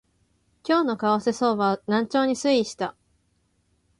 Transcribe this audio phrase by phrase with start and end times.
[0.63, 2.95] 今日の為替相場は軟調に推移した